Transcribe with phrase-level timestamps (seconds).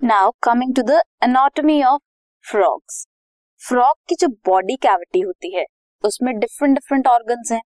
[0.00, 2.00] Now coming to the anatomy of
[2.44, 2.96] frogs
[3.62, 5.64] frog की जो body cavity होती है,
[6.04, 7.60] उसमें डिफरेंट डिफरेंट ऑर्गन्स हैं.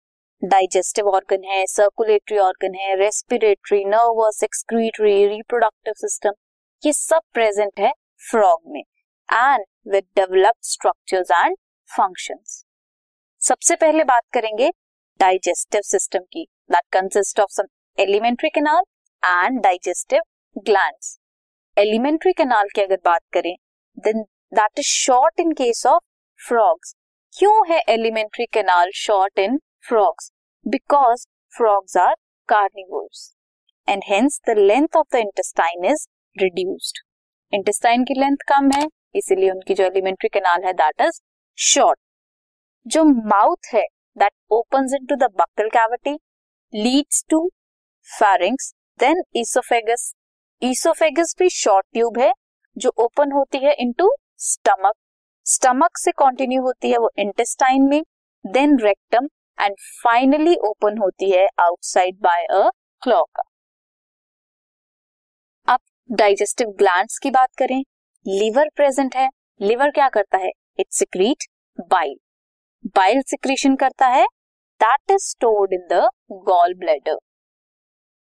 [0.43, 6.33] डाइजेस्टिव ऑर्गन है सर्कुलेटरी ऑर्गन है respiratory nervous excretory reproductive system
[6.83, 7.93] ये सब प्रेजेंट है
[8.31, 11.57] फ्रॉग में and with developed structures and
[11.91, 12.63] functions
[13.43, 14.71] सबसे पहले बात करेंगे
[15.21, 16.47] डाइजेस्टिव सिस्टम की.
[16.71, 18.83] That consist of some alimentary canal
[19.23, 20.23] and digestive
[20.57, 21.19] glands
[21.77, 23.55] alimentary canal की अगर बात करें
[23.99, 24.23] then
[24.55, 26.03] that is short in case of
[26.41, 26.95] frogs
[27.35, 30.31] क्यों है alimentary canal short in frogs
[30.67, 32.15] because frogs are
[32.49, 33.29] carnivores
[33.89, 36.07] and hence the length of the intestine is
[36.37, 37.03] reduced
[37.53, 38.87] intestine की length कम है,
[39.17, 41.21] इसीलिए उनकी जो एलिमेंट्री कैनाल है दैट इज़
[41.59, 41.99] शॉर्ट
[42.87, 43.87] जो माउथ है
[44.17, 46.19] that opens into the buccal cavity
[46.73, 47.49] leads to
[48.09, 50.13] pharynx then oesophagus
[50.65, 52.33] oesophagus भी शॉर्ट ट्यूब है,
[52.77, 54.95] जो ओपन होती है इनटू स्टमक
[55.47, 58.03] स्टमक से कंटिन्यू होती है वो इंटेस्टाइन में
[58.45, 62.69] then rectum and finally open होती है आउटसाइड बाय अ
[63.03, 63.43] क्लॉका
[65.69, 65.81] अब
[66.11, 67.81] डाइजेस्टिव ग्लैंड्स की बात करें।
[68.27, 69.29] लीवर प्रेजेंट है।
[69.61, 70.51] लिवर क्या करता है?
[70.79, 71.45] It secrete
[71.91, 72.17] bile
[72.97, 74.25] bile secretion करता है।
[74.81, 76.09] That is stored in the
[76.49, 77.19] gall bladder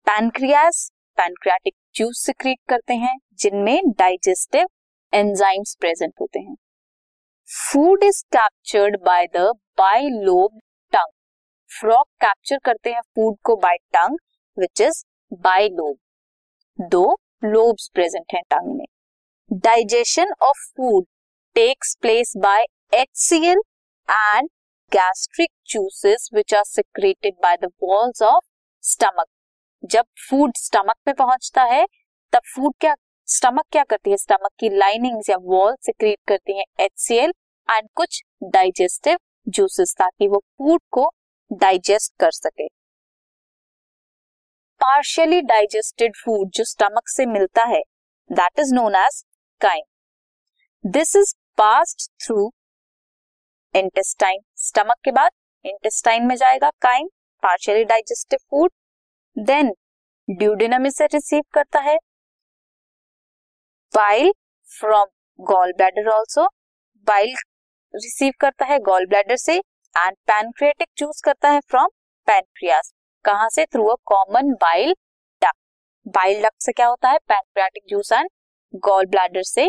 [0.07, 4.67] pancreas pancreatic juice secrete करते हैं, जिनमें डाइजेस्टिव
[5.13, 6.55] एंजाइम्स प्रेजेंट होते हैं।
[7.49, 9.47] Food is captured by the
[9.79, 10.59] bilobe
[10.93, 11.13] tongue
[11.71, 14.19] frog capture करते हैं फ़ूड को by tongue
[14.57, 15.03] which is
[15.45, 15.97] bilobe
[16.91, 17.05] दो
[17.45, 18.87] लोब्स प्रेजेंट हैं टंग में।
[19.51, 21.05] Digestion of food
[21.57, 23.63] takes place by HCL
[24.09, 24.49] and
[24.93, 28.45] gastric juices which are secreted by the walls of
[28.85, 29.27] stomach
[29.83, 31.87] जब food stomach पे पहुँचता है,
[32.33, 32.95] तब फ़ूड क्या
[33.29, 34.17] स्टमक क्या करती है?
[34.17, 37.33] स्टमक की लाइनिंग्स या वॉल सिक्रेट करती है एचसीएल
[37.69, 41.11] एंड कुछ डाइजेस्टिव जूसेस ताकि वो फ़ूड को
[41.51, 42.67] डाइजेस्ट कर सके।
[44.81, 47.81] पार्शियली डाइजेस्टेड फ़ूड जो स्टमक से मिलता है
[48.31, 49.23] that is known as
[49.61, 49.85] chyme
[50.85, 52.51] this is passed through
[53.75, 55.31] intestine stomach के बाद
[55.65, 57.09] इंटेस्टाइन में जाएगा chyme
[57.43, 58.71] partially digestive food
[59.39, 59.71] then
[60.29, 61.97] duodenum इसे रिसीव करता है।
[63.93, 64.33] Bile
[64.71, 65.07] from
[65.39, 66.47] gall bladder also
[67.07, 67.35] bile
[67.95, 71.89] receive करता है गॉल ब्लैडर से एंड पैनक्रियाटिक चूज़ करता है फ्रॉम
[72.29, 72.93] पैनक्रियास
[73.25, 73.65] कहाँ से?
[73.67, 74.93] Through a common bile
[75.43, 77.19] duct bile duct से क्या होता है?
[77.19, 78.29] Pancreatic juice and
[78.85, 79.69] gall bladder से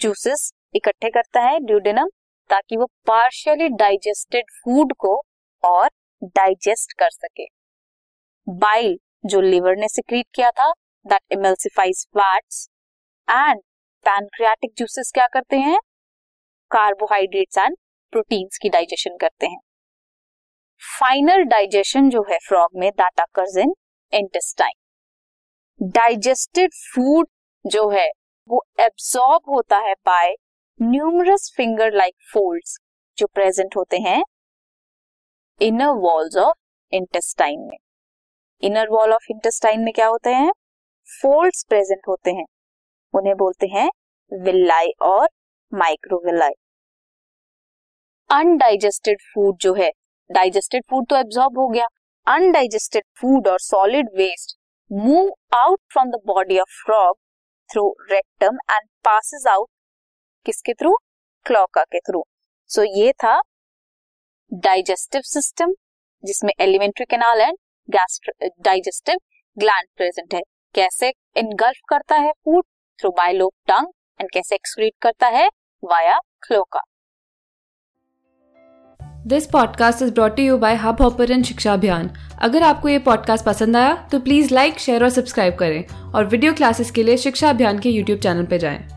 [0.00, 2.08] जूसेस इकट्ठे करता है ड्यूडेनम
[2.50, 5.20] ताकि वो पार्शियली डाइजेस्टेड फ़ूड को
[5.64, 5.88] और
[6.22, 7.46] डाइजेस्ट कर सके।
[8.46, 10.70] बाइल जो लिवर ने सिक्रीट किया था
[11.06, 12.66] that emulsifies fats
[13.28, 13.60] and
[14.06, 15.78] pancreatic juices क्या करते हैं?
[16.70, 17.76] कार्बोहाइड्रेट्स एंड
[18.12, 19.58] प्रोटीन्स की डाइजेशन करते हैं।
[20.82, 23.72] फाइनल डाइजेशन जो है फ्रॉग में that occurs in
[24.12, 27.28] intestine digested food
[27.64, 28.08] जो है,
[28.50, 30.34] वो एब्सॉर्ब होता है by
[30.80, 32.78] numerous finger like folds
[33.18, 34.22] जो प्रेजेंट होते हैं
[35.60, 36.56] इनर वॉल्स ऑफ़
[36.92, 37.76] इंटेस्टाइन में।
[38.62, 40.52] इनर वॉल ऑफ़ इंटेस्टाइन में क्या होते हैं?
[41.08, 42.44] फोल्ड्स प्रेजेंट होते हैं।
[43.14, 43.88] उन्हें बोलते हैं
[44.32, 45.28] विल्लाई और
[45.72, 46.52] माइक्रोविलाई
[48.30, 49.90] अनडाइजेस्टेड फ़ूड जो है
[50.30, 51.86] डाइजेस्टेड फ़ूड तो एब्जॉर्ब हो गया।
[52.26, 54.56] अनडाइजेस्टेड फ़ूड और solid waste
[54.90, 57.16] move out from the body of frog
[57.70, 59.68] through rectum and passes out
[60.46, 60.96] किसके थ्रू
[61.46, 62.24] क्लॉका के थ्रू
[62.70, 63.40] सो so, ये था
[64.52, 65.74] डाइजेस्टिव सिस्टम
[66.24, 67.56] जिसमें alimentary canal and
[67.90, 69.16] digestive
[69.58, 70.40] gland present है।
[70.74, 72.64] कैसे इनगल्फ करता है food?
[72.98, 73.86] Through bilobe tongue
[74.20, 75.48] and कैसे एक्सक्रीट करता है?
[75.82, 76.80] Via cloaca
[79.26, 82.10] this podcast is brought you by Hubhopper Shiksha Abhiyan
[82.42, 86.52] अगर आपको ये पॉडकास्ट पसंद आया तो प्लीज़ लाइक शेयर और सब्सक्राइब करें और वीडियो
[86.52, 88.93] क्लासेस के लिए शिक्षा अभियान के यूट्यूब चैनल पर जाएँ।